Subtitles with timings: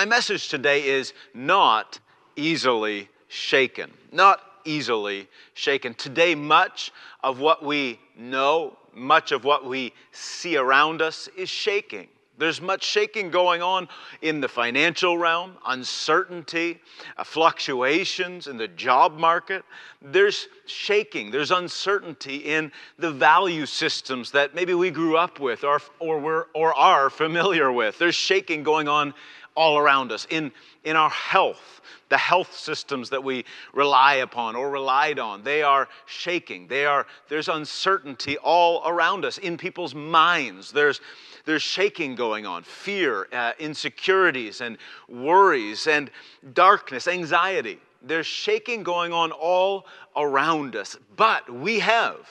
[0.00, 2.00] My message today is not
[2.34, 3.92] easily shaken.
[4.10, 5.92] Not easily shaken.
[5.92, 6.90] Today, much
[7.22, 12.08] of what we know, much of what we see around us is shaking.
[12.38, 13.86] There's much shaking going on
[14.22, 16.80] in the financial realm, uncertainty,
[17.18, 19.62] uh, fluctuations in the job market.
[20.00, 25.82] There's shaking, there's uncertainty in the value systems that maybe we grew up with or,
[25.98, 27.98] or, we're, or are familiar with.
[27.98, 29.12] There's shaking going on
[29.54, 30.52] all around us in,
[30.84, 35.88] in our health the health systems that we rely upon or relied on they are
[36.06, 41.00] shaking they are there's uncertainty all around us in people's minds there's
[41.44, 46.10] there's shaking going on, fear, uh, insecurities, and worries, and
[46.52, 47.78] darkness, anxiety.
[48.02, 49.86] There's shaking going on all
[50.16, 50.96] around us.
[51.16, 52.28] But we have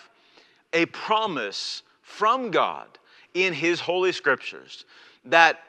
[0.74, 2.88] a promise from God
[3.34, 4.86] in His Holy Scriptures
[5.26, 5.60] that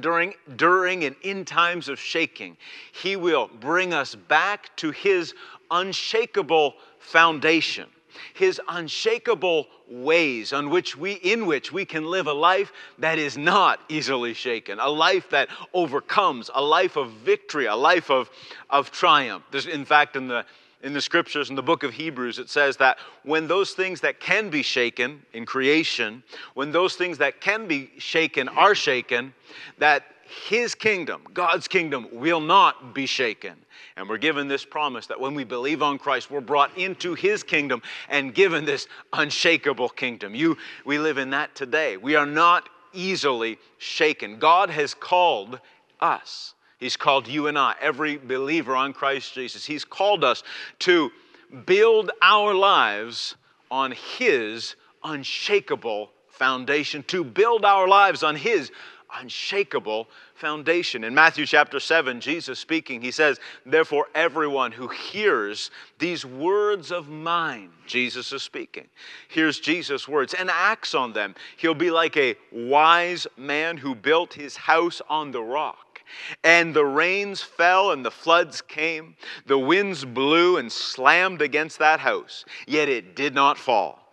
[0.00, 2.56] during, during and in times of shaking,
[2.92, 5.34] He will bring us back to His
[5.70, 7.86] unshakable foundation
[8.34, 13.36] his unshakable ways on which we in which we can live a life that is
[13.36, 18.30] not easily shaken a life that overcomes a life of victory a life of,
[18.70, 19.44] of triumph.
[19.50, 20.44] There's, in fact in the
[20.86, 24.20] in the scriptures in the book of hebrews it says that when those things that
[24.20, 26.22] can be shaken in creation
[26.54, 29.34] when those things that can be shaken are shaken
[29.78, 30.04] that
[30.48, 33.54] his kingdom, God's kingdom, will not be shaken.
[33.96, 37.42] And we're given this promise that when we believe on Christ, we're brought into his
[37.42, 40.34] kingdom and given this unshakable kingdom.
[40.34, 41.96] You, we live in that today.
[41.96, 44.38] We are not easily shaken.
[44.38, 45.60] God has called
[46.00, 46.54] us.
[46.78, 49.64] He's called you and I, every believer on Christ Jesus.
[49.64, 50.42] He's called us
[50.80, 51.10] to
[51.64, 53.36] build our lives
[53.70, 58.70] on His unshakable foundation, to build our lives on His
[59.20, 61.04] unshakable foundation.
[61.04, 67.08] In Matthew chapter 7, Jesus speaking, he says, Therefore, everyone who hears these words of
[67.08, 68.86] mine, Jesus is speaking,
[69.28, 74.34] hears Jesus' words and acts on them, he'll be like a wise man who built
[74.34, 75.85] his house on the rock.
[76.44, 79.16] And the rains fell and the floods came.
[79.46, 84.12] The winds blew and slammed against that house, yet it did not fall.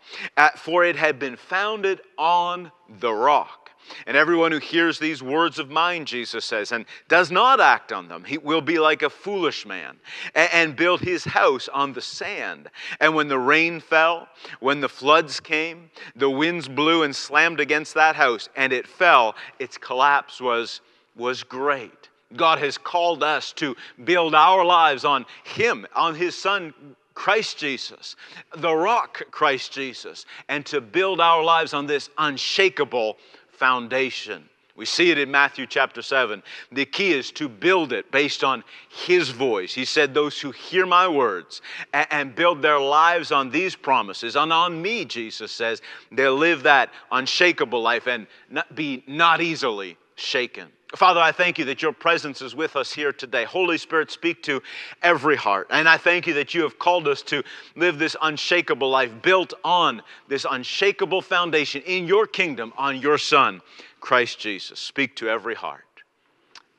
[0.58, 3.60] For it had been founded on the rock.
[4.08, 8.08] And everyone who hears these words of mine, Jesus says, and does not act on
[8.08, 9.98] them, he will be like a foolish man
[10.34, 12.70] and, build his house on the sand.
[13.02, 14.30] And when the rain fell,
[14.62, 19.36] when the floods came, the winds blew and slammed against that house, and it fell,
[19.60, 20.80] its collapse was,
[21.16, 22.10] was great.
[22.36, 26.74] God has called us to build our lives on Him, on His Son,
[27.14, 28.16] Christ Jesus,
[28.58, 33.18] the rock, Christ Jesus, and to build our lives on this unshakable
[33.50, 34.50] foundation.
[34.76, 36.42] We see it in Matthew chapter 7.
[36.72, 39.72] The key is to build it based on His voice.
[39.72, 41.62] He said, Those who hear my words
[41.94, 46.90] and build their lives on these promises, and on me, Jesus says, they'll live that
[47.12, 48.26] unshakable life and
[48.74, 50.70] be not easily shaken.
[50.96, 53.46] Father, I thank you that your presence is with us here today.
[53.46, 54.62] Holy Spirit, speak to
[55.02, 55.66] every heart.
[55.72, 57.44] And I thank you that you have called us to
[57.76, 63.62] live this unshakable life built on this unshakable foundation in your kingdom, on your Son,
[64.02, 64.80] Christ Jesus.
[64.80, 65.84] Speak to every heart.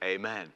[0.03, 0.53] Amen.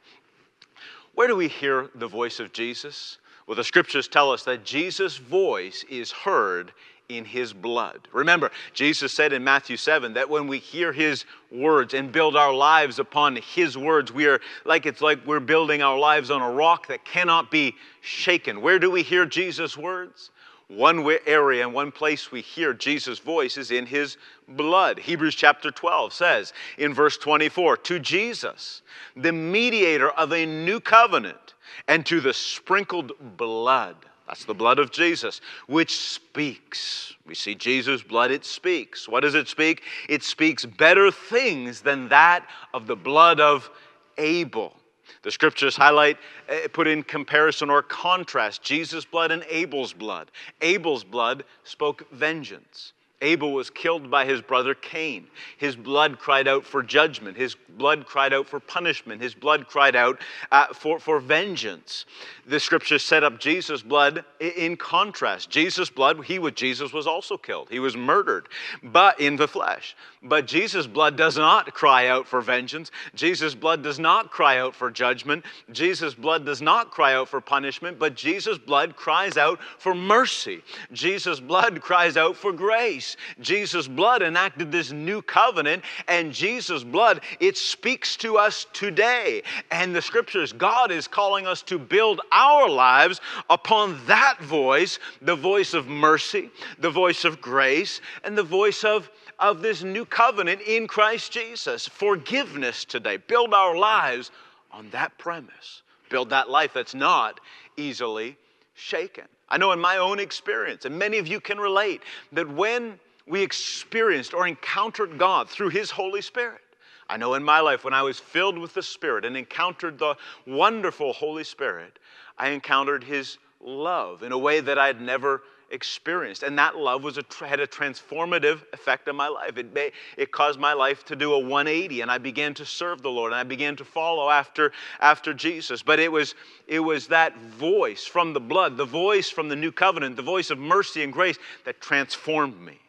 [1.15, 3.17] Where do we hear the voice of Jesus?
[3.45, 6.71] Well, the scriptures tell us that Jesus' voice is heard
[7.09, 8.07] in his blood.
[8.13, 12.53] Remember, Jesus said in Matthew 7 that when we hear his words and build our
[12.53, 16.51] lives upon his words, we are like it's like we're building our lives on a
[16.51, 18.61] rock that cannot be shaken.
[18.61, 20.29] Where do we hear Jesus' words?
[20.67, 24.99] One area and one place we hear Jesus' voice is in his blood.
[24.99, 28.83] Hebrews chapter 12 says in verse 24, To Jesus,
[29.15, 31.55] the mediator of a new covenant,
[31.87, 33.95] and to the sprinkled blood
[34.29, 37.15] that's the blood of Jesus, which speaks.
[37.25, 39.09] We see Jesus' blood, it speaks.
[39.09, 39.81] What does it speak?
[40.07, 43.71] It speaks better things than that of the blood of
[44.19, 44.75] Abel.
[45.23, 46.17] The scriptures highlight,
[46.47, 50.29] eh, put in comparison or contrast Jesus' blood and Abel's blood.
[50.61, 52.93] Abel's blood spoke vengeance.
[53.21, 55.27] Abel was killed by his brother Cain.
[55.57, 57.35] His blood cried out for judgment.
[57.35, 59.21] His blood cried out for punishment.
[59.21, 60.19] His blood cried out
[60.51, 62.05] uh, for, for vengeance.
[62.45, 65.49] The scriptures set up Jesus' blood in contrast.
[65.49, 67.67] Jesus' blood, he with Jesus was also killed.
[67.69, 68.47] He was murdered,
[68.83, 69.97] but in the flesh.
[70.23, 72.89] But Jesus' blood does not cry out for vengeance.
[73.15, 75.45] Jesus' blood does not cry out for judgment.
[75.71, 80.61] Jesus' blood does not cry out for punishment, but Jesus' blood cries out for mercy.
[80.93, 83.08] Jesus' blood cries out for grace.
[83.15, 83.45] Grace.
[83.45, 89.43] Jesus' blood enacted this new covenant, and Jesus' blood, it speaks to us today.
[89.71, 95.35] And the scriptures, God is calling us to build our lives upon that voice the
[95.35, 99.09] voice of mercy, the voice of grace, and the voice of
[99.39, 101.87] of this new covenant in Christ Jesus.
[101.87, 103.15] Forgiveness today.
[103.15, 104.31] Build our lives
[104.69, 105.81] on that premise.
[106.09, 107.39] Build that life that's not
[107.77, 108.35] easily
[108.79, 109.25] shaken.
[109.49, 113.41] I know in my own experience, and many of you can relate, that when we
[113.41, 116.61] experienced or encountered God through His Holy Spirit,
[117.09, 120.15] I know in my life when I was filled with the Spirit and encountered the
[120.45, 121.99] wonderful Holy Spirit,
[122.37, 126.43] I encountered His love in a way that I had never experienced.
[126.43, 129.57] And that love was a, had a transformative effect on my life.
[129.57, 133.09] It, it caused my life to do a 180, and I began to serve the
[133.09, 135.81] Lord, and I began to follow after, after Jesus.
[135.81, 136.35] But it was,
[136.67, 140.49] it was that voice from the blood, the voice from the new covenant, the voice
[140.49, 142.79] of mercy and grace that transformed me.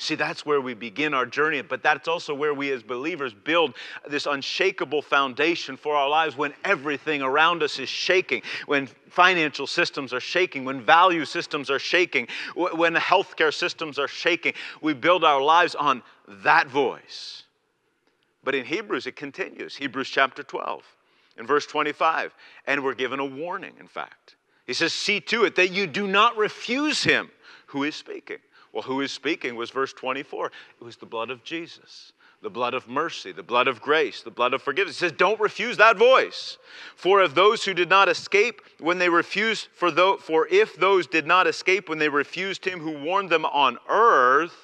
[0.00, 3.74] See, that's where we begin our journey, but that's also where we as believers build
[4.08, 10.12] this unshakable foundation for our lives when everything around us is shaking, when financial systems
[10.12, 14.52] are shaking, when value systems are shaking, when healthcare systems are shaking.
[14.80, 17.42] We build our lives on that voice.
[18.44, 20.84] But in Hebrews, it continues Hebrews chapter 12,
[21.38, 22.32] in verse 25,
[22.68, 24.36] and we're given a warning, in fact.
[24.64, 27.30] He says, See to it that you do not refuse him
[27.66, 28.38] who is speaking.
[28.72, 30.46] Well, who is speaking was verse 24.
[30.80, 32.12] It was the blood of Jesus,
[32.42, 34.98] the blood of mercy, the blood of grace, the blood of forgiveness.
[34.98, 36.58] He says, Don't refuse that voice.
[36.94, 41.06] For if those who did not escape when they refused, for, though, for if those
[41.06, 44.54] did not escape when they refused him who warned them on earth,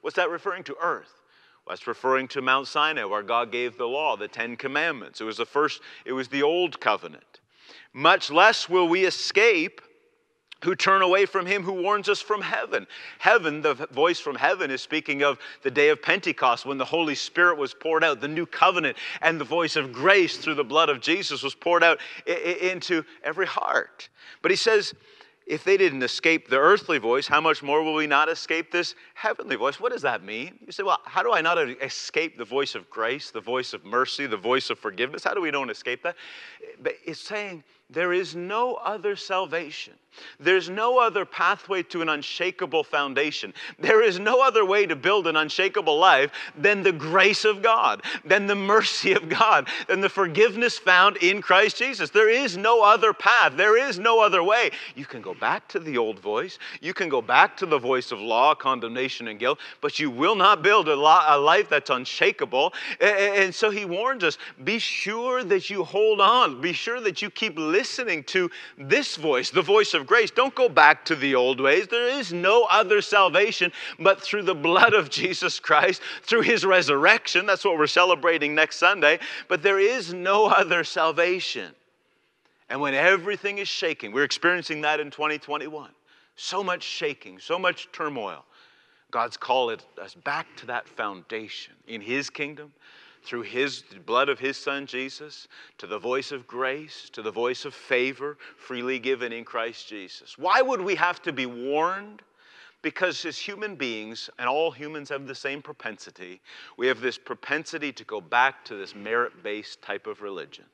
[0.00, 0.76] what's that referring to?
[0.82, 1.22] Earth.
[1.68, 5.20] That's referring to Mount Sinai, where God gave the law, the Ten Commandments.
[5.20, 7.40] It was the first, it was the old covenant.
[7.92, 9.80] Much less will we escape
[10.62, 12.86] who turn away from him who warns us from heaven.
[13.18, 17.14] Heaven, the voice from heaven, is speaking of the day of Pentecost when the Holy
[17.14, 20.88] Spirit was poured out, the new covenant, and the voice of grace through the blood
[20.88, 24.08] of Jesus was poured out into every heart.
[24.40, 24.94] But he says,
[25.44, 28.94] if they didn't escape the earthly voice, how much more will we not escape this
[29.14, 29.80] heavenly voice?
[29.80, 30.56] What does that mean?
[30.64, 33.84] You say, well, how do I not escape the voice of grace, the voice of
[33.84, 35.24] mercy, the voice of forgiveness?
[35.24, 36.14] How do we don't escape that?
[36.80, 39.94] But it's saying there is no other salvation.
[40.38, 43.54] There's no other pathway to an unshakable foundation.
[43.78, 48.02] There is no other way to build an unshakable life than the grace of God,
[48.24, 52.10] than the mercy of God, than the forgiveness found in Christ Jesus.
[52.10, 53.56] There is no other path.
[53.56, 54.70] There is no other way.
[54.94, 56.58] You can go back to the old voice.
[56.80, 60.34] You can go back to the voice of law, condemnation, and guilt, but you will
[60.34, 62.72] not build a, life that's unshakable.
[63.00, 67.30] And so he warns us be sure that you hold on, be sure that you
[67.30, 70.30] keep listening to this voice, the voice of of grace.
[70.30, 71.86] Don't go back to the old ways.
[71.88, 77.46] There is no other salvation but through the blood of Jesus Christ, through his resurrection.
[77.46, 79.18] That's what we're celebrating next Sunday.
[79.48, 81.72] But there is no other salvation.
[82.68, 85.90] And when everything is shaking, we're experiencing that in 2021.
[86.36, 88.44] So much shaking, so much turmoil.
[89.10, 92.72] God's called us back to that foundation in His kingdom
[93.22, 95.48] through his blood of his son Jesus
[95.78, 100.36] to the voice of grace, to the voice of favor freely given in Christ Jesus.
[100.36, 102.22] Why would we have to be warned?
[102.82, 106.40] Because as human beings, and all humans have the same propensity,
[106.76, 110.64] we have this propensity to go back to this merit based type of religion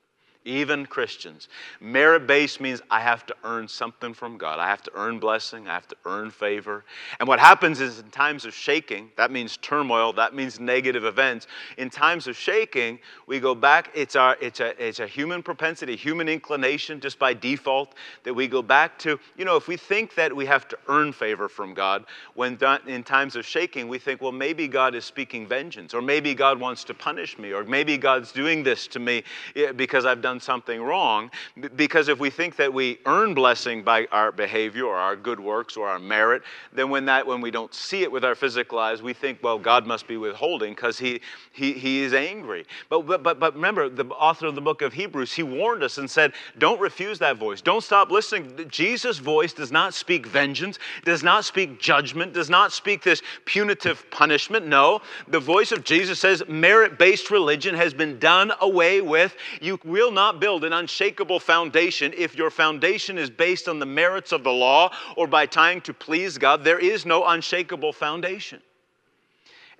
[0.44, 1.48] even Christians.
[1.80, 4.58] Merit based means I have to earn something from God.
[4.58, 5.68] I have to earn blessing.
[5.68, 6.84] I have to earn favor.
[7.20, 11.46] And what happens is in times of shaking, that means turmoil, that means negative events.
[11.76, 13.90] In times of shaking, we go back.
[13.94, 18.48] It's, our, it's, a, it's a human propensity, human inclination just by default that we
[18.48, 19.18] go back to.
[19.36, 22.04] You know, if we think that we have to earn favor from God,
[22.34, 26.34] when in times of shaking, we think, well, maybe God is speaking vengeance, or maybe
[26.34, 29.24] God wants to punish me, or maybe God's doing this to me
[29.56, 31.30] eh, because I've done done something wrong.
[31.76, 35.76] Because if we think that we earn blessing by our behavior or our good works
[35.76, 36.42] or our merit,
[36.72, 39.58] then when, that, when we don't see it with our physical eyes, we think, well,
[39.58, 41.20] God must be withholding because he,
[41.52, 42.66] he, he is angry.
[42.90, 46.10] But, but, but, remember, the author of the book of Hebrews, he warned us and
[46.10, 47.62] said, don't refuse that voice.
[47.62, 48.68] Don't stop listening.
[48.68, 54.10] Jesus' voice does not speak vengeance, does not speak judgment, does not speak this punitive
[54.10, 54.66] punishment.
[54.66, 59.34] No, the voice of Jesus says merit based religion has been done away with.
[59.62, 64.32] You will not build an unshakable foundation if your foundation is based on the merits
[64.32, 66.64] of the law or by trying to please God.
[66.64, 68.60] There is no unshakable foundation.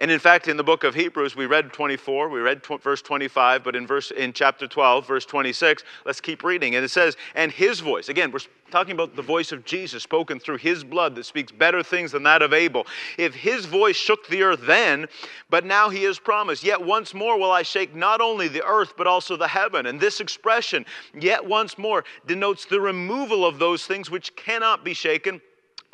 [0.01, 3.03] And in fact, in the book of Hebrews, we read 24, we read tw- verse
[3.03, 6.77] 25, but in verse in chapter 12, verse 26, let's keep reading.
[6.77, 8.39] And it says, "And his voice." Again, we're
[8.71, 12.23] talking about the voice of Jesus spoken through his blood that speaks better things than
[12.23, 12.87] that of Abel.
[13.17, 15.09] If his voice shook the earth then,
[15.51, 18.95] but now he has promised, "Yet once more will I shake not only the earth
[18.97, 23.85] but also the heaven." And this expression, "yet once more," denotes the removal of those
[23.85, 25.41] things which cannot be shaken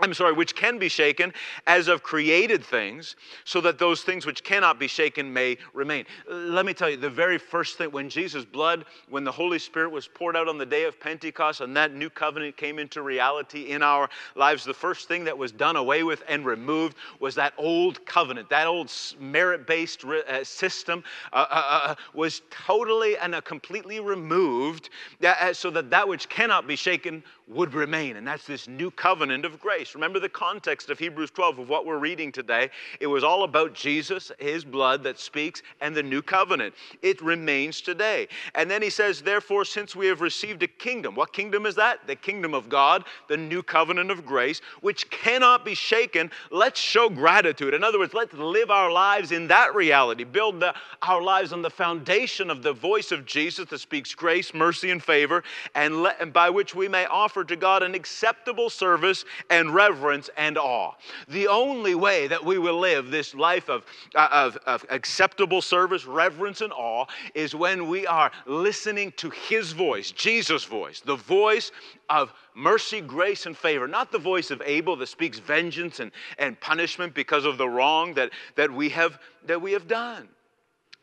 [0.00, 1.32] I'm sorry, which can be shaken
[1.68, 6.04] as of created things, so that those things which cannot be shaken may remain.
[6.28, 9.92] Let me tell you, the very first thing, when Jesus' blood, when the Holy Spirit
[9.92, 13.70] was poured out on the day of Pentecost and that new covenant came into reality
[13.70, 17.54] in our lives, the first thing that was done away with and removed was that
[17.56, 23.32] old covenant, that old merit based uh, system uh, uh, uh, uh, was totally and
[23.44, 24.90] completely removed
[25.24, 28.16] uh, so that that which cannot be shaken would remain.
[28.16, 29.83] And that's this new covenant of grace.
[29.92, 32.70] Remember the context of Hebrews 12 of what we're reading today.
[33.00, 36.74] It was all about Jesus, his blood that speaks, and the new covenant.
[37.02, 38.28] It remains today.
[38.54, 42.06] And then he says, Therefore, since we have received a kingdom, what kingdom is that?
[42.06, 46.30] The kingdom of God, the new covenant of grace, which cannot be shaken.
[46.50, 47.74] Let's show gratitude.
[47.74, 51.62] In other words, let's live our lives in that reality, build the, our lives on
[51.62, 55.42] the foundation of the voice of Jesus that speaks grace, mercy, and favor,
[55.74, 60.56] and, and by which we may offer to God an acceptable service and reverence and
[60.56, 60.92] awe.
[61.28, 66.06] The only way that we will live this life of, uh, of, of acceptable service,
[66.06, 71.72] reverence, and awe is when we are listening to His voice, Jesus' voice, the voice
[72.08, 76.58] of mercy, grace, and favor, not the voice of Abel that speaks vengeance and, and
[76.60, 80.28] punishment because of the wrong that, that, we have, that we have done.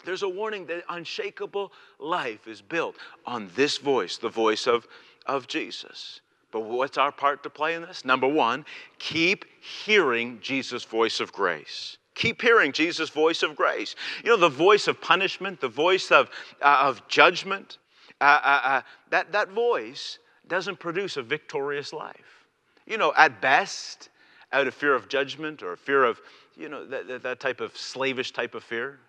[0.03, 4.87] There's a warning that unshakable life is built on this voice, the voice of
[5.25, 6.21] of Jesus.
[6.51, 8.03] But what's our part to play in this?
[8.03, 8.65] Number one,
[8.99, 11.97] keep hearing Jesus' voice of grace.
[12.15, 13.95] Keep hearing Jesus' voice of grace.
[14.23, 16.29] You know, the voice of punishment, the voice of,
[16.61, 17.77] uh, of judgment,
[18.19, 22.45] uh, uh, uh that, that voice doesn't produce a victorious life.
[22.85, 24.09] You know, at best,
[24.51, 26.19] out of fear of judgment or fear of,
[26.57, 28.99] you know, that, that type of slavish type of fear,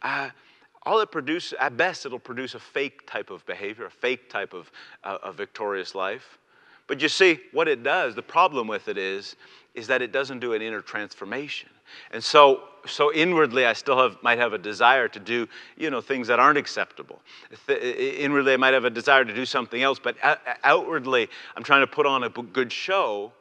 [0.00, 0.30] uh,
[0.84, 4.54] all it produces, at best, it'll produce a fake type of behavior, a fake type
[4.54, 4.70] of
[5.04, 6.38] uh, a victorious life.
[6.86, 9.36] But you see, what it does, the problem with it is,
[9.74, 11.68] is that it doesn't do an inner transformation.
[12.10, 16.00] And so, so inwardly, I still have, might have a desire to do, you know,
[16.00, 17.20] things that aren't acceptable.
[17.68, 20.16] Inwardly, I might have a desire to do something else, but
[20.64, 23.32] outwardly, I'm trying to put on a good show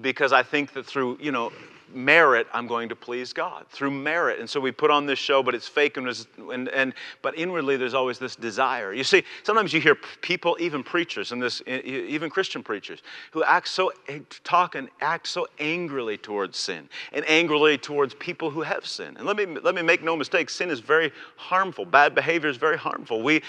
[0.00, 1.52] because I think that through, you know,
[1.94, 4.40] merit, I'm going to please God through merit.
[4.40, 6.08] And so we put on this show, but it's fake, and,
[6.52, 8.92] and, and but inwardly there's always this desire.
[8.92, 13.68] You see, sometimes you hear people, even preachers, and this, even Christian preachers, who act
[13.68, 18.86] so eh, talk and act so angrily towards sin and angrily towards people who have
[18.86, 19.16] sin.
[19.16, 21.84] And let me let me make no mistake, sin is very harmful.
[21.84, 23.22] Bad behavior is very harmful.
[23.22, 23.42] We,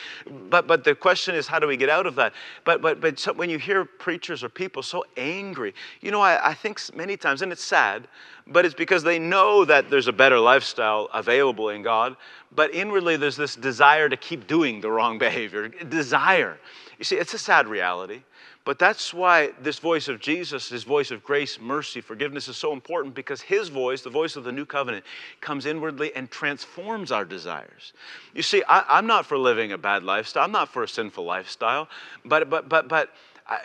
[0.50, 2.34] but but the question is, how do we get out of that?
[2.64, 6.50] But but but so when you hear preachers or people so angry, you know, I,
[6.50, 8.08] I think many times, and it's sad
[8.48, 12.16] but it's because they know that there's a better lifestyle available in God.
[12.56, 15.68] But inwardly, there's this desire to keep doing the wrong behavior.
[15.70, 16.58] Desire.
[16.98, 18.22] You see, it's a sad reality.
[18.66, 22.72] But that's why this voice of Jesus, his voice of grace, mercy, forgiveness is so
[22.72, 25.04] important because his voice, the voice of the new covenant,
[25.42, 27.92] comes inwardly and transforms our desires.
[28.34, 30.46] You see, I, am not for living a bad lifestyle.
[30.46, 31.90] I'm not for a sinful lifestyle.
[32.24, 33.10] But, but, but, but,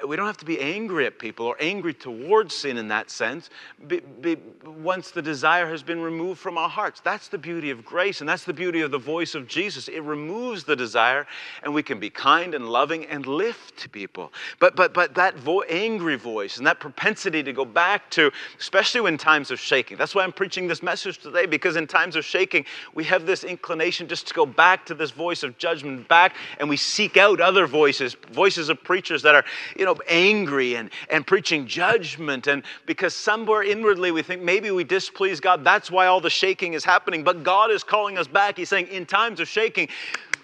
[0.06, 3.48] we don't have to be angry at people or angry towards sin in that sense
[3.86, 7.00] be, be, once the desire has been removed from our hearts.
[7.00, 9.86] That's the beauty of grace, and that's the beauty of the voice of Jesus.
[9.86, 11.26] It removes the desire,
[11.62, 14.32] and we can be kind and loving and lift people.
[14.58, 19.08] But, but, but that vo- angry voice and that propensity to go back to, especially
[19.08, 22.24] in times of shaking, that's why I'm preaching this message today, because in times of
[22.24, 26.34] shaking, we have this inclination just to go back to this voice of judgment, back,
[26.58, 29.44] and we seek out other voices, voices of preachers that are
[29.76, 32.46] you know, angry and, and preaching judgment.
[32.46, 36.74] And because somewhere inwardly we think maybe we displease God, that's why all the shaking
[36.74, 37.24] is happening.
[37.24, 38.56] But God is calling us back.
[38.56, 39.88] He's saying, in times of shaking,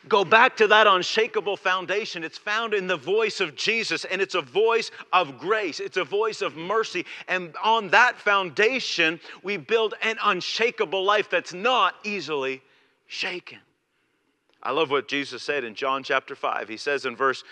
[0.08, 2.24] go back to that unshakable foundation.
[2.24, 6.04] It's found in the voice of Jesus, and it's a voice of grace, it's a
[6.04, 7.06] voice of mercy.
[7.28, 12.62] And on that foundation, we build an unshakable life that's not easily
[13.06, 13.58] shaken.
[14.62, 16.68] I love what Jesus said in John chapter 5.
[16.68, 17.44] He says in verse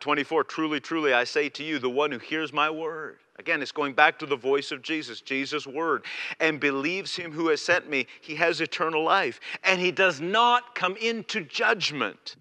[0.00, 3.72] 24, Truly, truly, I say to you, the one who hears my word, again, it's
[3.72, 6.04] going back to the voice of Jesus, Jesus' word,
[6.38, 9.40] and believes him who has sent me, he has eternal life.
[9.64, 12.36] And he does not come into judgment,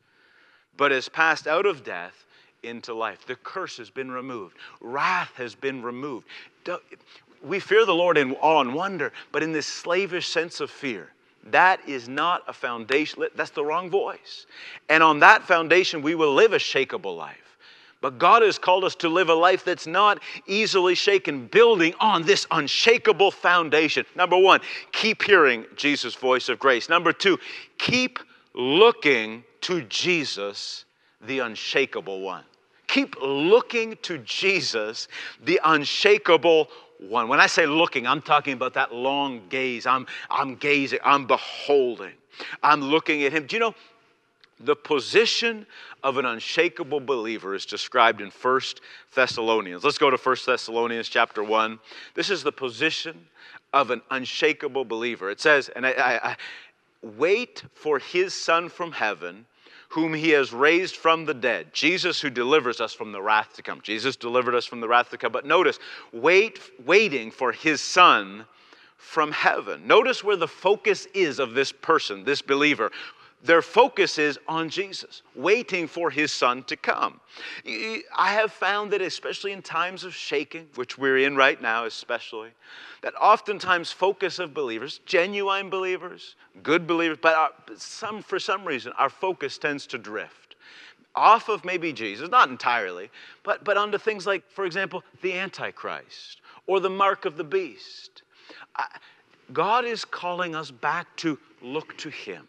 [0.78, 2.26] but is passed out of death
[2.64, 3.26] into life.
[3.26, 6.28] The curse has been removed, wrath has been removed.
[7.42, 11.14] We fear the Lord in awe and wonder, but in this slavish sense of fear
[11.48, 13.24] that is not a foundation.
[13.36, 14.46] That's the wrong voice.
[14.90, 17.38] And on that foundation, we will live a shakable life.
[18.02, 22.24] But God has called us to live a life that's not easily shaken, building on
[22.24, 24.06] this unshakable foundation.
[24.16, 24.62] Number one,
[24.94, 26.88] keep hearing Jesus' voice of grace.
[26.88, 27.38] Number two,
[27.78, 28.20] keep
[28.54, 30.86] looking to Jesus,
[31.22, 32.44] the unshakable one.
[32.88, 35.10] Keep looking to Jesus,
[35.44, 36.70] the unshakable
[37.00, 37.28] one.
[37.28, 39.86] When I say looking, I'm talking about that long gaze.
[39.86, 42.14] I'm, I'm gazing, I'm beholding,
[42.62, 43.46] I'm looking at Him.
[43.46, 43.76] Do you know
[44.60, 45.66] the position
[46.04, 48.62] of an unshakable believer is described in 1
[49.16, 49.84] Thessalonians.
[49.84, 51.80] Let's go to 1 Thessalonians chapter 1.
[52.14, 53.28] This is the position
[53.74, 55.30] of an unshakable believer.
[55.30, 56.36] It says, and I, I, I
[57.02, 59.46] wait for his son from heaven
[59.90, 61.74] whom he has raised from the dead.
[61.74, 63.82] Jesus who delivers us from the wrath to come.
[63.82, 65.32] Jesus delivered us from the wrath to come.
[65.32, 65.80] But notice,
[66.14, 68.46] wait, waiting for his son
[68.98, 69.88] from heaven.
[69.88, 72.92] Notice where the focus is of this person, this believer
[73.44, 77.22] their focus is on Jesus, waiting for his son to come.
[77.66, 82.50] I have found that, especially in times of shaking, which we're in right now, especially,
[83.02, 88.66] that oftentimes focus of believers, genuine believers, good believers, but uh, our, some, for some
[88.66, 90.56] reason, our focus tends to drift
[91.16, 93.10] off of maybe Jesus, not entirely,
[93.44, 98.22] but, but onto things like, for example, the Antichrist or the mark of the beast.
[99.52, 102.48] God is calling us back to look to Him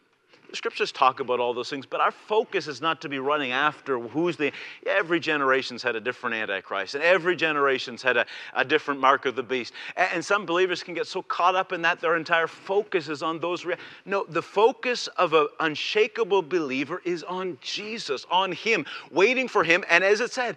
[0.54, 3.98] scriptures talk about all those things, but our focus is not to be running after
[3.98, 4.52] who's the.
[4.86, 9.36] Every generation's had a different Antichrist, and every generation's had a, a different mark of
[9.36, 9.72] the beast.
[9.96, 13.22] And, and, some believers can get so caught up in that their entire focus is
[13.22, 13.64] on those.
[13.64, 19.64] Rea- no, the focus of an unshakable believer is on Jesus, on Him, waiting for
[19.64, 20.56] Him, and as it said,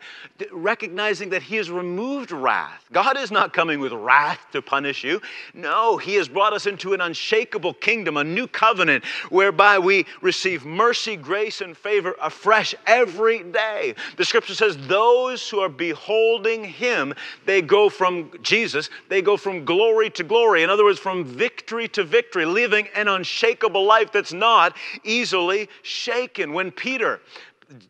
[0.52, 2.86] recognizing that He has removed wrath.
[2.92, 5.22] God is not coming with wrath to punish you.
[5.54, 10.66] No, He has brought us into an unshakable kingdom, a new covenant, whereby we receive
[10.66, 13.96] mercy, grace, and favor afresh every day.
[14.18, 17.14] The scripture says, Those who are beholding him,
[17.46, 20.64] they go from Jesus, they go from glory to glory.
[20.64, 26.54] In other words, from victory to victory, living an unshakable life that's not easily shaken.
[26.54, 27.20] When Peter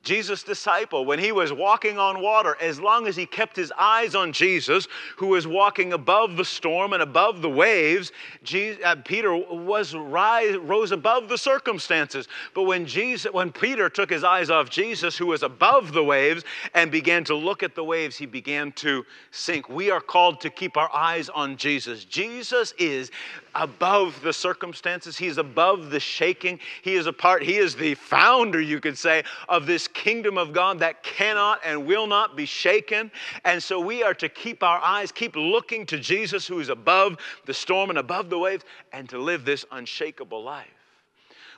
[0.04, 4.16] Jesus' disciple, when he was walking on water, as long as he kept his eyes
[4.16, 8.12] on Jesus, who was walking above the storm and above the waves,
[8.44, 12.28] Jesus, uh, Peter was rise, rose above the circumstances.
[12.54, 16.44] But when Jesus, when Peter took his eyes off Jesus, who was above the waves,
[16.74, 19.70] and began to look at the waves, he began to sink.
[19.70, 22.06] We are called to keep our eyes on Jesus.
[22.06, 23.12] Jesus is
[23.56, 25.18] above the circumstances.
[25.18, 26.60] He's above the shaking.
[26.82, 30.54] He is a part, he is the founder, you could say, of this kingdom of
[30.54, 33.12] God that cannot and will not be shaken.
[33.46, 37.18] And so we are to keep our eyes, keep looking to Jesus who is above
[37.46, 40.68] the storm and above the waves, and to live this unshakable life.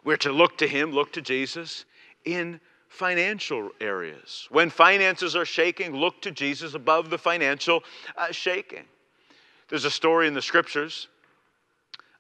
[0.04, 1.86] We're to look to him, look to Jesus
[2.26, 4.48] in financial areas.
[4.50, 7.84] When finances are shaking, look to Jesus above the financial
[8.18, 8.86] uh, shaking.
[9.68, 11.08] There's a story in the scriptures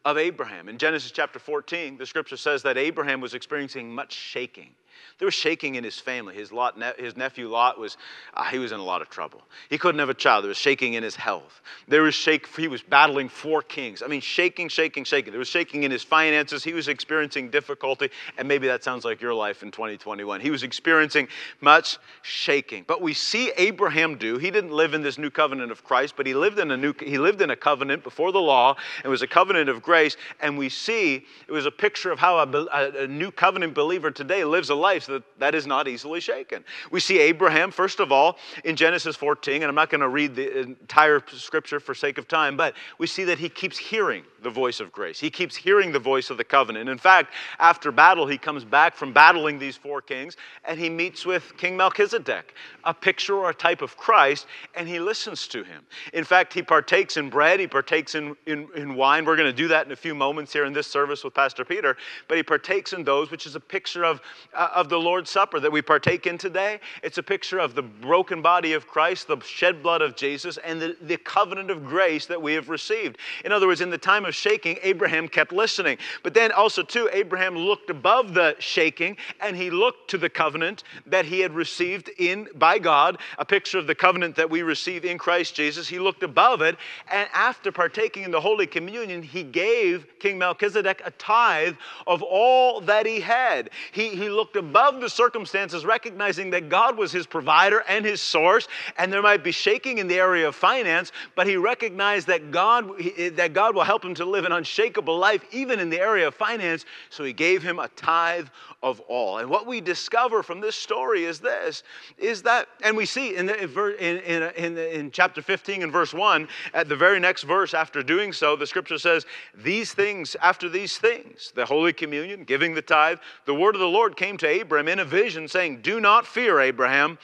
[0.06, 0.70] of Abraham.
[0.70, 4.70] In Genesis chapter 14, the scripture says that Abraham was experiencing much shaking.
[5.18, 6.36] There was shaking in his family.
[6.36, 7.96] His, Lot, his nephew Lot was,
[8.34, 9.42] uh, he was in a lot of trouble.
[9.70, 10.44] He couldn't have a child.
[10.44, 11.62] There was shaking in his health.
[11.88, 14.02] There was shake, he was battling four kings.
[14.02, 15.32] I mean, shaking, shaking, shaking.
[15.32, 16.64] There was shaking in his finances.
[16.64, 18.10] He was experiencing difficulty.
[18.38, 20.42] And maybe that sounds like your life in 2021.
[20.42, 21.28] He was experiencing
[21.62, 22.84] much shaking.
[22.86, 26.28] But we see Abraham do, he didn't live in this new covenant of Christ, but
[26.28, 28.76] he lived in a new, he lived in a covenant before the law.
[29.04, 30.18] It was a covenant of grace.
[30.42, 34.12] And we see it was a picture of how a, a, a new covenant believer
[34.12, 36.64] today lives a life that that is not easily shaken.
[36.92, 40.36] We see Abraham, first of all, in Genesis 14, and I'm not going to read
[40.36, 44.50] the entire scripture for sake of time, but we see that he keeps hearing the
[44.52, 45.20] voice of grace.
[45.20, 46.88] He keeps hearing the voice of the covenant.
[46.88, 51.26] In fact, after battle, he comes back from battling these four kings and he meets
[51.26, 54.46] with King Melchizedek, a picture or a type of Christ,
[54.76, 55.84] and he listens to him.
[56.14, 59.26] In fact, he partakes in bread, he partakes in, in, in wine.
[59.26, 61.66] We're going to do that in a few moments here in this service with Pastor
[61.66, 64.22] Peter, but he partakes in those, which is a picture of,
[64.54, 66.80] uh, of the Lord's Supper that we partake in today.
[67.02, 70.82] It's a picture of the broken body of Christ, the shed blood of Jesus, and
[70.82, 73.18] the, the covenant of grace that we have received.
[73.46, 75.98] In other words, in the time of shaking, Abraham kept listening.
[76.24, 80.84] But then also, too, Abraham looked above the shaking and he looked to the covenant
[81.06, 85.06] that he had received in by God, a picture of the covenant that we receive
[85.06, 85.88] in Christ Jesus.
[85.88, 86.76] He looked above it,
[87.10, 92.82] and after partaking in the Holy Communion, he gave King Melchizedek a tithe of all
[92.82, 93.70] that he had.
[93.94, 98.68] He, he looked above the circumstances, recognizing that God was his provider and his source,
[98.98, 102.90] and there might be shaking in the area of finance, but he recognized that God,
[103.00, 106.28] eh, that God will help him to live an unshakable life, even in the area
[106.28, 106.86] of finance.
[107.10, 108.48] So he gave him a tithe
[108.86, 109.40] of all.
[109.40, 111.82] And what we discover from this story is this
[112.20, 113.60] is that, and we see in, the,
[113.98, 118.04] in, in, in, in chapter 15 and verse 1, at the very next verse after
[118.04, 122.82] doing so, the scripture says, These things, after these things, the Holy Communion, giving the
[122.84, 126.28] tithe, the word of the Lord came to Abram in a vision, saying, Do not
[126.28, 127.18] fear, Abraham,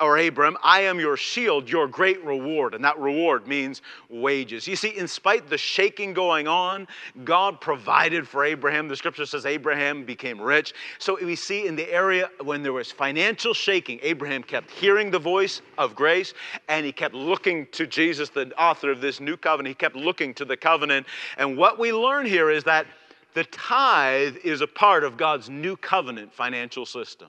[0.00, 2.74] or Abram, I am your shield, your great reward.
[2.74, 4.66] And that reward means wages.
[4.66, 6.88] You see, in spite the shaking going on,
[7.22, 8.88] God provided for Abraham.
[8.88, 10.74] The scripture says Abraham became rich.
[11.04, 15.18] So we see in the area when there was financial shaking, Abraham kept hearing the
[15.18, 16.32] voice of grace
[16.66, 19.68] and he kept looking to Jesus, the author of this new covenant.
[19.68, 21.06] He kept looking to the covenant.
[21.36, 22.86] And what we learn here is that
[23.34, 27.28] the tithe is a part of God's new covenant financial system.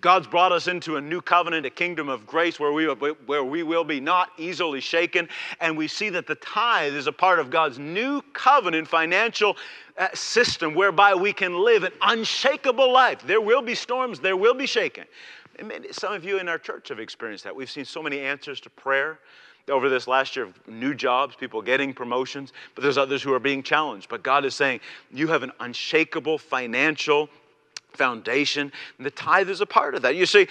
[0.00, 3.62] God's brought us into a new covenant, a kingdom of grace where we, where we
[3.62, 5.28] will be not easily shaken.
[5.60, 9.56] And we see that the tithe is a part of God's new covenant financial
[9.98, 13.22] uh, system whereby we can live an unshakable life.
[13.26, 15.04] There will be storms, there will be shaking.
[15.90, 17.54] some of you in our church have experienced that.
[17.54, 19.18] We've seen so many answers to prayer
[19.68, 23.38] over this last year of new jobs, people getting promotions, but there's others who are
[23.38, 24.08] being challenged.
[24.08, 24.80] But God is saying,
[25.12, 27.28] you have an unshakable financial
[27.96, 28.72] foundation.
[28.98, 30.16] And the tithe is a part of that.
[30.16, 30.48] You see,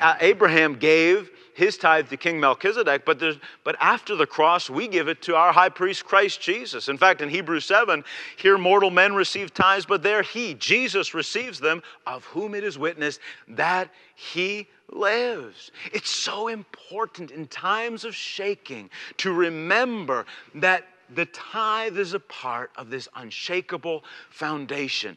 [0.00, 3.22] uh, Abraham gave his tithe to King Melchizedek, but,
[3.64, 6.88] but after the cross, we give it to our high priest, Christ Jesus.
[6.88, 8.02] In fact, in Hebrews 7,
[8.36, 12.78] here mortal men receive tithes, but there he, Jesus, receives them, of whom it is
[12.78, 15.70] witnessed that he lives.
[15.92, 20.26] It's so important in times of shaking to remember
[20.56, 25.16] that the tithe is a part of this unshakable foundation.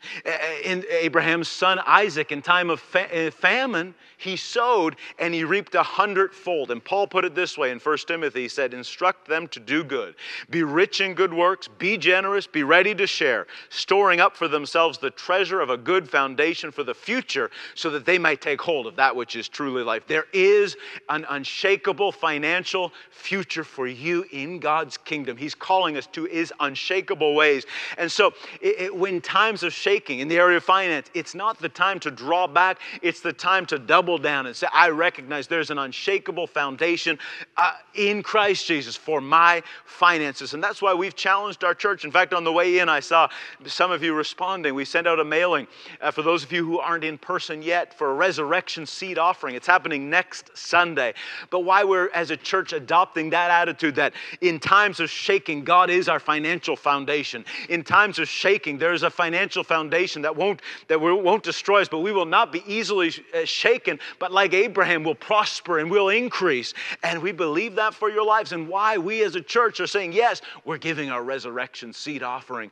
[0.63, 5.83] In Abraham's son Isaac, in time of eh, famine, he sowed and he reaped a
[5.83, 6.71] hundredfold.
[6.71, 9.83] And Paul put it this way in 1 Timothy he said, Instruct them to do
[9.83, 10.15] good,
[10.49, 14.97] be rich in good works, be generous, be ready to share, storing up for themselves
[14.97, 18.87] the treasure of a good foundation for the future, so that they might take hold
[18.87, 20.07] of that which is truly life.
[20.07, 20.75] There is
[21.09, 25.37] an unshakable financial future for you in God's kingdom.
[25.37, 27.65] He's calling us to his unshakable ways.
[27.97, 31.59] And so, it, it, when times are shaking in the area of finance, it's not
[31.59, 35.47] the time to draw back, it's the time to double down and say, I recognize
[35.47, 37.19] there's an unshakable foundation
[37.57, 40.53] uh, in Christ Jesus for my finances.
[40.53, 42.05] And that's why we've challenged our church.
[42.05, 43.29] In fact, on the way in, I saw
[43.65, 44.73] some of you responding.
[44.73, 45.67] We sent out a mailing
[46.01, 49.55] uh, for those of you who aren't in person yet for a resurrection seed offering.
[49.55, 51.13] It's happening next Sunday.
[51.49, 55.72] But why we're, as a church, adopting that attitude that in times of shaking, God
[55.89, 57.45] is our financial foundation.
[57.69, 61.89] In times of shaking, there is a financial foundation that won't, that won't destroy us,
[61.89, 66.09] but we will not be easily uh, shaken but like Abraham, will prosper and will
[66.09, 66.73] increase.
[67.03, 68.51] And we believe that for your lives.
[68.51, 72.71] And why we as a church are saying, yes, we're giving our resurrection seed offering.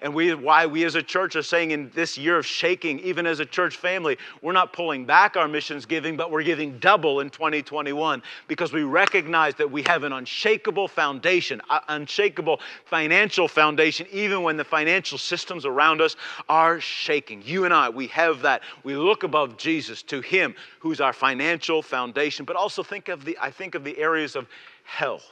[0.00, 3.26] And we, why we as a church are saying in this year of shaking, even
[3.26, 7.20] as a church family, we're not pulling back our missions giving, but we're giving double
[7.20, 11.60] in 2021 because we recognize that we have an unshakable foundation,
[12.12, 16.16] unshakable financial foundation, even when the financial systems around us
[16.48, 17.42] are shaking.
[17.44, 18.62] You and I, we have that.
[18.84, 23.38] We look above Jesus to Him who's our financial foundation, but also think of the,
[23.40, 24.46] I think of the areas of
[24.84, 25.26] health.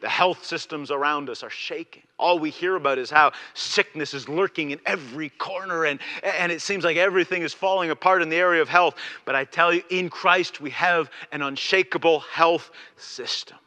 [0.00, 2.04] The health systems around us are shaking.
[2.18, 6.62] All we hear about is how sickness is lurking in every corner, and, and it
[6.62, 8.94] seems like everything is falling apart in the area of health.
[9.26, 13.58] But I tell you, in Christ, we have an unshakable health system.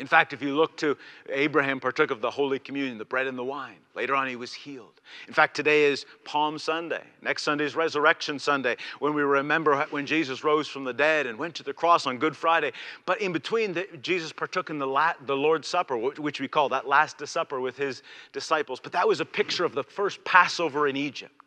[0.00, 0.96] In fact, if you look to
[1.28, 3.76] Abraham partook of the Holy Communion, the bread and the wine.
[3.94, 5.00] Later on, he was healed.
[5.28, 7.02] In fact, today is Palm Sunday.
[7.20, 11.38] Next Sunday is Resurrection Sunday, when we remember when Jesus rose from the dead and
[11.38, 12.72] went to the cross on Good Friday.
[13.04, 16.70] But in between, the, Jesus partook in the, la- the Lord's Supper, which we call
[16.70, 18.80] that Last Supper with his disciples.
[18.80, 21.39] But that was a picture of the first Passover in Egypt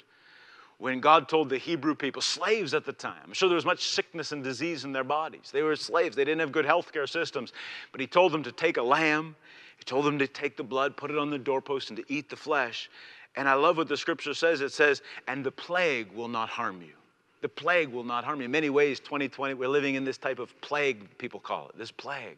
[0.78, 3.90] when God told the Hebrew people, slaves at the time, I'm sure there was much
[3.90, 5.50] sickness and disease in their bodies.
[5.52, 7.54] They were slaves, they didn't have good health care systems.
[7.92, 9.36] But He told them to take a lamb,
[9.78, 12.30] He told them to take the blood, put it on the doorpost, and to eat
[12.30, 12.90] the flesh.
[13.36, 16.82] And I love what the scripture says it says, and the plague will not harm
[16.82, 16.94] you.
[17.42, 18.46] The plague will not harm you.
[18.46, 21.92] In many ways, 2020, we're living in this type of plague, people call it, this
[21.92, 22.38] plague.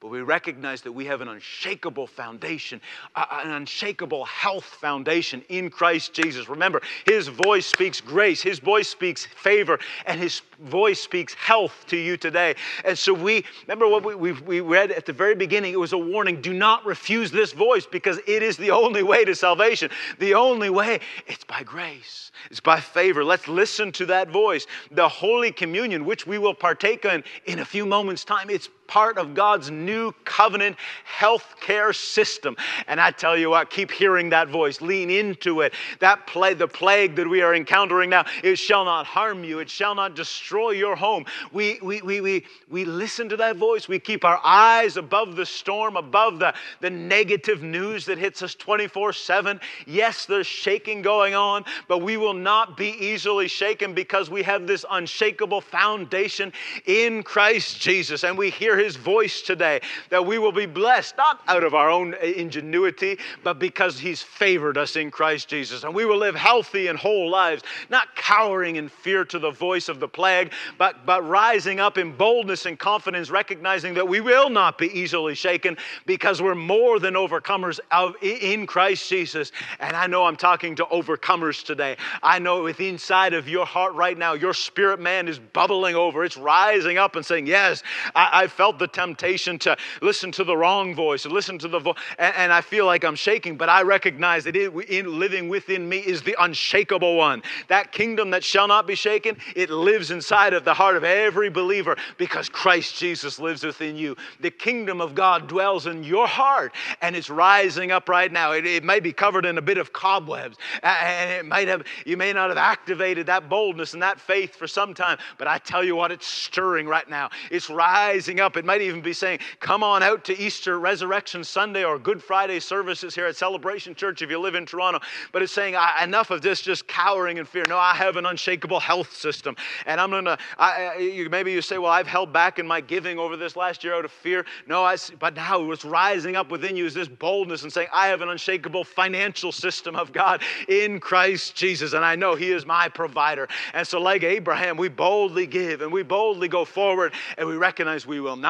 [0.00, 2.82] But we recognize that we have an unshakable foundation,
[3.16, 6.50] an unshakable health foundation in Christ Jesus.
[6.50, 11.96] Remember, His voice speaks grace, His voice speaks favor, and His voice speaks health to
[11.96, 12.56] you today.
[12.84, 15.94] And so we, remember what we, we, we read at the very beginning, it was
[15.94, 19.90] a warning do not refuse this voice because it is the only way to salvation.
[20.18, 23.24] The only way, it's by grace, it's by favor.
[23.24, 24.66] Let's listen to that voice.
[24.90, 29.18] The Holy Communion, which we will partake in in a few moments' time, it's part
[29.18, 32.56] of God's new covenant health care system.
[32.86, 35.74] And I tell you what, keep hearing that voice, lean into it.
[36.00, 39.70] That plague, the plague that we are encountering now, it shall not harm you, it
[39.70, 41.24] shall not destroy your home.
[41.52, 45.46] We, we, we, we, we listen to that voice, we keep our eyes above the
[45.46, 49.60] storm, above the, the negative news that hits us 24 7.
[49.86, 54.66] Yes, there's shaking going on, but we will not be easily shaken because we have
[54.66, 56.52] this unshakable foundation
[56.86, 58.24] in Christ Jesus.
[58.24, 61.90] And we hear his voice today, that we will be blessed, not out of our
[61.90, 65.84] own ingenuity, but because he's favored us in Christ Jesus.
[65.84, 69.88] And we will live healthy and whole lives, not cowering in fear to the voice
[69.88, 74.50] of the plague, but, but rising up in boldness and confidence, recognizing that we will
[74.50, 79.52] not be easily shaken because we're more than overcomers of, in Christ Jesus.
[79.80, 81.96] And I know I'm talking to overcomers today.
[82.22, 86.24] I know with inside of your heart right now, your spirit man is bubbling over.
[86.24, 87.84] It's rising up and saying, Yes,
[88.14, 91.78] I, I felt felt the temptation to listen to the wrong voice, listen to the
[91.78, 95.48] voice, and, and, I feel like I'm shaking, but I recognize that it, in, living
[95.48, 97.44] within me is the unshakable one.
[97.68, 101.48] That kingdom that shall not be shaken, it lives inside of the heart of every
[101.48, 104.16] believer because Christ Jesus lives within you.
[104.40, 108.50] The kingdom of God dwells in your heart, and it's rising up right now.
[108.50, 112.16] It, it may be covered in a bit of cobwebs, and it might have, you
[112.16, 115.84] may not have activated that boldness and that faith for some time, but I tell
[115.84, 117.30] you what, it's stirring right now.
[117.52, 121.84] It's rising up it might even be saying, Come on out to Easter Resurrection Sunday
[121.84, 125.00] or Good Friday services here at Celebration Church if you live in Toronto.
[125.32, 127.64] But it's saying, Enough of this just cowering in fear.
[127.68, 129.56] No, I have an unshakable health system.
[129.86, 133.36] And I'm going to, maybe you say, Well, I've held back in my giving over
[133.36, 134.46] this last year out of fear.
[134.66, 138.08] No, I, but now what's rising up within you is this boldness and saying, I
[138.08, 141.92] have an unshakable financial system of God in Christ Jesus.
[141.92, 143.48] And I know He is my provider.
[143.74, 148.06] And so, like Abraham, we boldly give and we boldly go forward and we recognize
[148.06, 148.45] we will not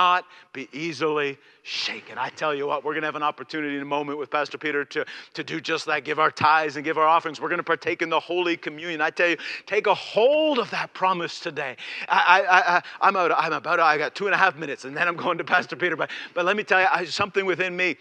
[0.52, 2.18] be easily shaken.
[2.18, 4.58] I tell you what, we're going to have an opportunity in a moment with Pastor
[4.58, 5.04] Peter to,
[5.34, 7.40] to do just that give our tithes and give our offerings.
[7.40, 9.00] We're going to partake in the Holy Communion.
[9.00, 11.76] I tell you, take a hold of that promise today.
[12.08, 14.96] I, I, I, am out, I'm about, I got two and a half minutes, and
[14.96, 15.96] then I'm going to Pastor Peter.
[15.96, 17.96] But, but let me tell you, I, something within me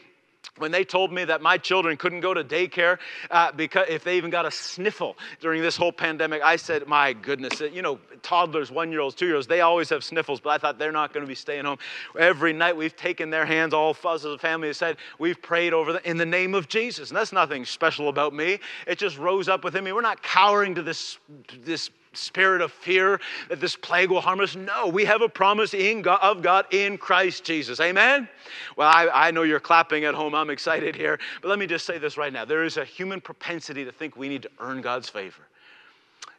[0.57, 2.99] when they told me that my children couldn't go to daycare
[3.31, 7.13] uh, because if they even got a sniffle during this whole pandemic, I said, "My
[7.13, 11.13] goodness, you know, toddlers, one-year-olds, two-year-olds, they always have sniffles, but I thought they're not
[11.13, 11.77] going to be staying home.
[12.17, 15.41] Every night we've taken their hands, all fuzz of as a family have said we've
[15.41, 18.59] prayed over them in the name of Jesus, and that's nothing special about me.
[18.87, 19.91] It just rose up within me.
[19.91, 21.17] We're not cowering to this
[21.63, 24.55] this spirit of fear that this plague will harm us.
[24.55, 27.79] No, we have a promise in God, of God in Christ Jesus.
[27.79, 28.27] Amen?
[28.75, 30.35] Well, I, I know you're clapping at home.
[30.35, 31.19] I'm excited here.
[31.41, 32.45] But let me just say this right now.
[32.45, 35.43] There is a human propensity to think we need to earn God's favor.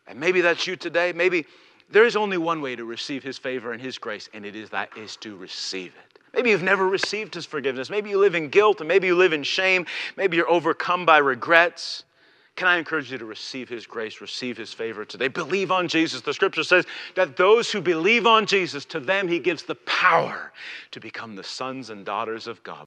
[0.07, 1.13] And maybe that's you today.
[1.13, 1.47] Maybe
[1.91, 4.71] there is only one way to receive his favor and his grace, and it is
[4.71, 6.19] that is to receive it.
[6.35, 7.89] Maybe you've never received his forgiveness.
[7.89, 9.87] Maybe you live in guilt, and maybe you live in shame.
[10.17, 12.05] Maybe you're overcome by regrets.
[12.57, 15.29] Can I encourage you to receive His grace, receive His favor today?
[15.29, 16.23] Believe on Jesus.
[16.23, 20.53] The scripture says that those who believe on Jesus, to them He gives the power
[20.91, 22.85] to become the sons and daughters of God.